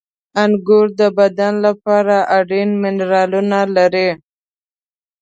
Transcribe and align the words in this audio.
•انګور 0.43 0.87
د 0.99 1.01
بدن 1.17 1.53
لپاره 1.65 2.15
اړین 2.37 2.69
منرالونه 2.83 3.59
لري. 3.75 4.09